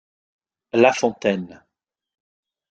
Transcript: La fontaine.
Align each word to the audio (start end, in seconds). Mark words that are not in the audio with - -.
La 0.73 0.93
fontaine. 0.93 1.61